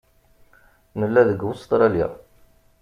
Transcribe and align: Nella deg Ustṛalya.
Nella 0.99 1.21
deg 1.29 1.41
Ustṛalya. 1.51 2.07